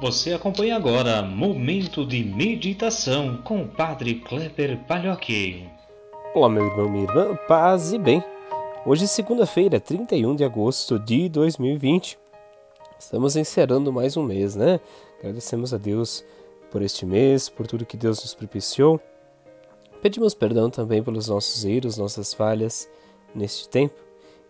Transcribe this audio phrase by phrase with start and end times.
[0.00, 5.68] Você acompanha agora Momento de Meditação com o Padre Kleber Palhoque.
[6.32, 8.22] Olá, meu irmão, minha irmã, paz e bem.
[8.86, 12.16] Hoje é segunda-feira, 31 de agosto de 2020.
[12.96, 14.78] Estamos encerrando mais um mês, né?
[15.18, 16.24] Agradecemos a Deus
[16.70, 19.00] por este mês, por tudo que Deus nos propiciou.
[20.00, 22.88] Pedimos perdão também pelos nossos erros, nossas falhas
[23.34, 23.96] neste tempo.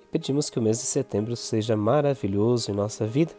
[0.02, 3.32] E pedimos que o mês de setembro seja maravilhoso em nossa vida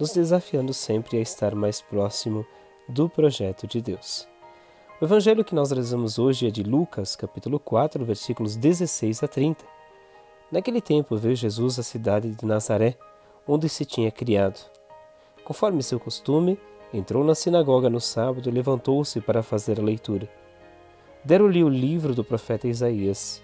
[0.00, 2.46] nos desafiando sempre a estar mais próximo
[2.88, 4.26] do projeto de Deus.
[4.98, 9.64] O evangelho que nós rezamos hoje é de Lucas, capítulo 4, versículos 16 a 30.
[10.50, 12.96] Naquele tempo veio Jesus à cidade de Nazaré,
[13.46, 14.58] onde se tinha criado.
[15.44, 16.58] Conforme seu costume,
[16.92, 20.28] entrou na sinagoga no sábado e levantou-se para fazer a leitura.
[21.22, 23.42] Deram-lhe o livro do profeta Isaías.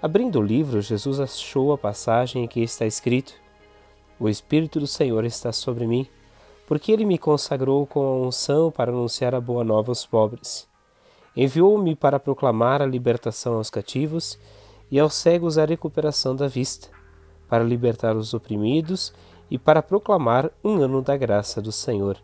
[0.00, 3.43] Abrindo o livro, Jesus achou a passagem em que está escrito:
[4.18, 6.06] o Espírito do Senhor está sobre mim,
[6.66, 10.68] porque ele me consagrou com a unção para anunciar a boa nova aos pobres.
[11.36, 14.38] Enviou-me para proclamar a libertação aos cativos
[14.90, 16.88] e aos cegos a recuperação da vista,
[17.48, 19.12] para libertar os oprimidos
[19.50, 22.16] e para proclamar um ano da graça do Senhor.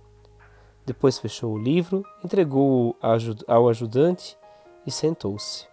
[0.86, 2.96] Depois fechou o livro, entregou-o
[3.46, 4.36] ao ajudante
[4.86, 5.66] e sentou-se.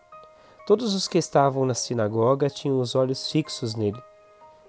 [0.65, 4.01] Todos os que estavam na sinagoga tinham os olhos fixos nele.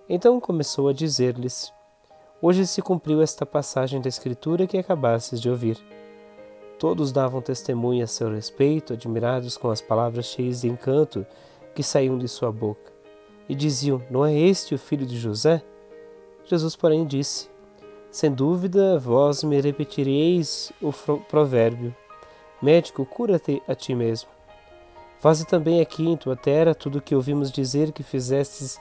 [0.08, 1.72] Então começou a dizer-lhes:
[2.40, 5.78] Hoje se cumpriu esta passagem da Escritura que acabastes de ouvir.
[6.78, 11.26] Todos davam testemunho a seu respeito, admirados com as palavras cheias de encanto
[11.74, 12.92] que saíam de sua boca.
[13.48, 15.62] E diziam: Não é este o filho de José?
[16.44, 17.50] Jesus, porém, disse:
[18.10, 20.90] Sem dúvida, vós me repetireis o
[21.28, 21.94] provérbio:
[22.62, 24.30] Médico, cura-te a ti mesmo.
[25.18, 28.80] Faze também aqui em tua terra tudo o que ouvimos dizer que fizestes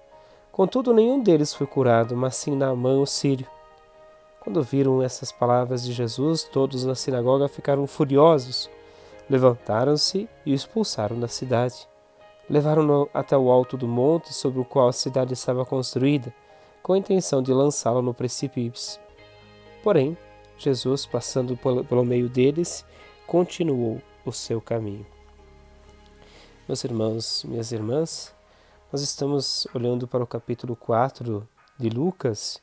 [0.51, 3.47] Contudo, nenhum deles foi curado, mas sim Naamã, o sírio.
[4.41, 8.69] Quando viram essas palavras de Jesus, todos na sinagoga ficaram furiosos.
[9.29, 11.87] Levantaram-se e o expulsaram da cidade.
[12.49, 16.33] Levaram-no até o alto do monte sobre o qual a cidade estava construída,
[16.83, 18.99] com a intenção de lançá-lo no precipício.
[19.81, 20.17] Porém,
[20.57, 22.83] Jesus, passando pelo meio deles,
[23.25, 25.05] continuou o seu caminho.
[26.67, 28.33] Meus irmãos, minhas irmãs,
[28.91, 31.47] nós estamos olhando para o capítulo 4
[31.79, 32.61] de Lucas,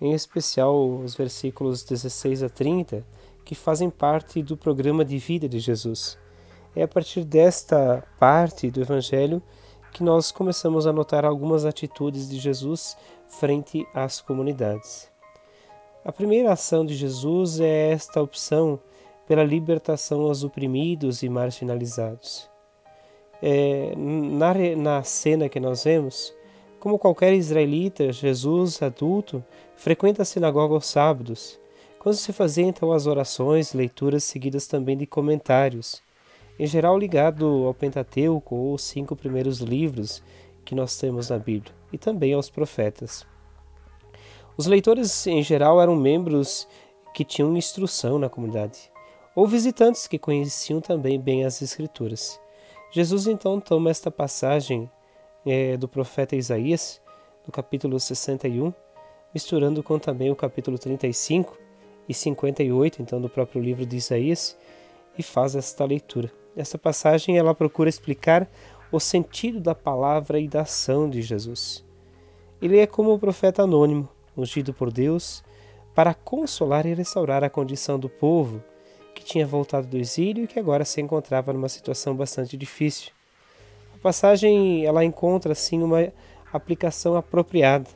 [0.00, 3.04] em especial os versículos 16 a 30,
[3.44, 6.16] que fazem parte do programa de vida de Jesus.
[6.76, 9.42] É a partir desta parte do Evangelho
[9.92, 12.96] que nós começamos a notar algumas atitudes de Jesus
[13.26, 15.10] frente às comunidades.
[16.04, 18.78] A primeira ação de Jesus é esta opção
[19.26, 22.53] pela libertação aos oprimidos e marginalizados
[23.46, 26.34] é, na, na cena que nós vemos,
[26.80, 29.44] como qualquer israelita, Jesus, adulto,
[29.76, 31.60] frequenta a sinagoga aos sábados,
[31.98, 36.02] quando se fazia então as orações, leituras seguidas também de comentários,
[36.58, 40.22] em geral ligado ao Pentateuco ou os cinco primeiros livros
[40.64, 43.26] que nós temos na Bíblia, e também aos profetas.
[44.56, 46.66] Os leitores, em geral, eram membros
[47.12, 48.90] que tinham instrução na comunidade,
[49.36, 52.42] ou visitantes que conheciam também bem as Escrituras.
[52.94, 54.88] Jesus então toma esta passagem
[55.44, 57.02] é, do profeta Isaías,
[57.44, 58.72] do capítulo 61,
[59.34, 61.58] misturando com também o capítulo 35
[62.08, 64.56] e 58, então do próprio livro de Isaías,
[65.18, 66.30] e faz esta leitura.
[66.56, 68.48] Esta passagem ela procura explicar
[68.92, 71.84] o sentido da palavra e da ação de Jesus.
[72.62, 75.42] Ele é como o profeta anônimo, ungido por Deus,
[75.96, 78.62] para consolar e restaurar a condição do povo
[79.14, 83.12] que tinha voltado do exílio e que agora se encontrava numa situação bastante difícil.
[83.94, 86.12] A passagem ela encontra assim uma
[86.52, 87.88] aplicação apropriada.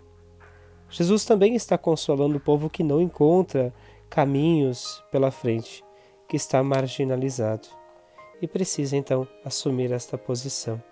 [0.88, 3.74] Jesus também está consolando o povo que não encontra
[4.08, 5.84] caminhos pela frente,
[6.26, 7.68] que está marginalizado
[8.40, 10.82] e precisa então assumir esta posição.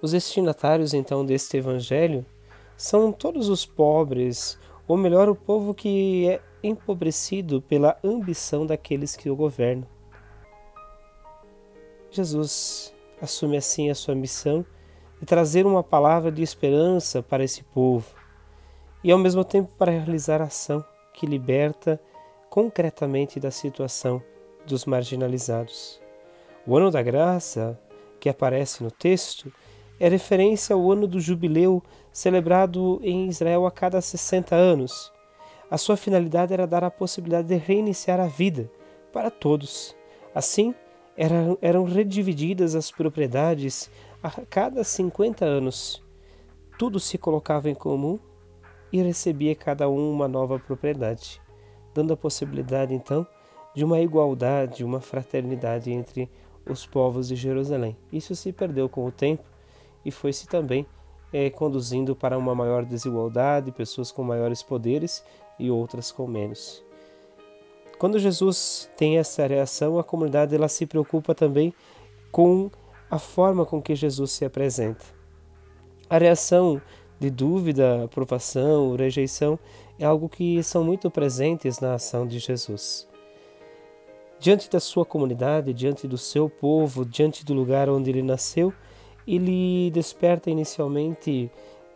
[0.00, 2.24] Os destinatários então deste evangelho
[2.76, 9.28] são todos os pobres, ou melhor, o povo que é empobrecido pela ambição daqueles que
[9.28, 9.86] o governam.
[12.10, 14.64] Jesus assume assim a sua missão
[15.18, 18.06] de trazer uma palavra de esperança para esse povo
[19.02, 22.00] e ao mesmo tempo para realizar a ação que liberta
[22.50, 24.22] concretamente da situação
[24.66, 26.00] dos marginalizados.
[26.66, 27.78] O ano da graça,
[28.20, 29.52] que aparece no texto,
[29.98, 31.82] é referência ao ano do jubileu
[32.12, 35.12] celebrado em Israel a cada 60 anos.
[35.72, 38.70] A sua finalidade era dar a possibilidade de reiniciar a vida
[39.10, 39.96] para todos.
[40.34, 40.74] Assim,
[41.16, 43.90] eram, eram redivididas as propriedades
[44.22, 46.04] a cada 50 anos.
[46.78, 48.18] Tudo se colocava em comum
[48.92, 51.40] e recebia cada um uma nova propriedade,
[51.94, 53.26] dando a possibilidade então
[53.74, 56.30] de uma igualdade, uma fraternidade entre
[56.68, 57.96] os povos de Jerusalém.
[58.12, 59.44] Isso se perdeu com o tempo
[60.04, 60.86] e foi-se também
[61.32, 65.24] é, conduzindo para uma maior desigualdade, pessoas com maiores poderes
[65.58, 66.82] e outras com menos.
[67.98, 71.72] Quando Jesus tem essa reação, a comunidade ela se preocupa também
[72.32, 72.70] com
[73.10, 75.04] a forma com que Jesus se apresenta.
[76.10, 76.82] A reação
[77.20, 79.58] de dúvida, aprovação, rejeição
[79.98, 83.08] é algo que são muito presentes na ação de Jesus.
[84.40, 88.72] Diante da sua comunidade, diante do seu povo, diante do lugar onde ele nasceu,
[89.24, 91.48] ele desperta inicialmente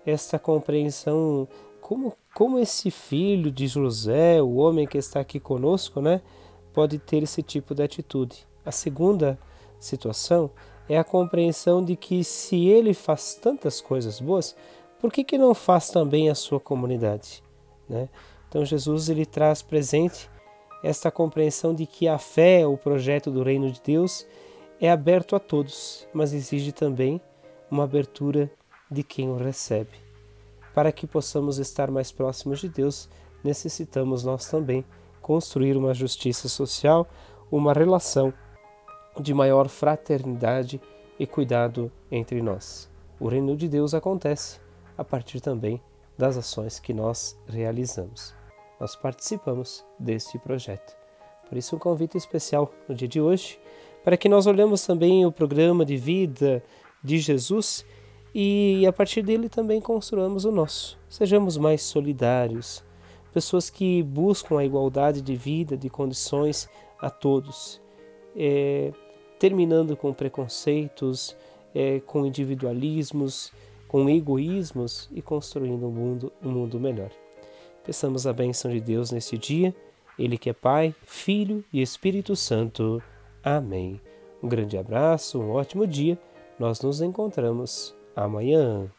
[0.07, 1.49] esta compreensão
[1.87, 6.21] como, como esse filho de José, o homem que está aqui conosco, né,
[6.73, 8.45] pode ter esse tipo de atitude.
[8.65, 9.39] A segunda
[9.79, 10.51] situação
[10.89, 14.57] é a compreensão de que se ele faz tantas coisas boas,
[14.99, 17.41] por que, que não faz também a sua comunidade?
[17.89, 18.09] Né?
[18.49, 20.29] Então Jesus ele traz presente
[20.83, 24.27] esta compreensão de que a fé, o projeto do reino de Deus,
[24.81, 27.21] é aberto a todos, mas exige também
[27.71, 28.51] uma abertura
[28.91, 30.06] de quem o recebe.
[30.77, 33.09] Para que possamos estar mais próximos de Deus,
[33.43, 34.85] necessitamos nós também
[35.23, 37.09] construir uma justiça social,
[37.51, 38.31] uma relação
[39.19, 40.79] de maior fraternidade
[41.19, 42.91] e cuidado entre nós.
[43.19, 44.61] O reino de Deus acontece
[44.99, 45.81] a partir também
[46.19, 48.35] das ações que nós realizamos.
[48.79, 50.95] Nós participamos deste projeto.
[51.49, 53.59] Por isso, um convite especial no dia de hoje,
[54.05, 56.63] para que nós olhemos também o programa de vida
[57.03, 57.83] de Jesus
[58.39, 60.99] e a partir dele também construamos o nosso.
[61.09, 62.85] Sejamos mais solidários,
[63.33, 66.69] pessoas que buscam a igualdade de vida, de condições
[67.01, 67.81] a todos.
[68.37, 68.93] É,
[69.39, 71.35] terminando com preconceitos,
[71.75, 73.55] é, com individualismos,
[73.89, 77.11] com egoísmos e construindo um mundo, um mundo melhor.
[77.85, 79.75] Peçamos a bênção de Deus neste dia,
[80.19, 83.03] Ele que é Pai, Filho e Espírito Santo.
[83.43, 83.99] Amém.
[84.43, 86.19] Um grande abraço, um ótimo dia.
[86.59, 88.91] Nós nos encontramos amanhã.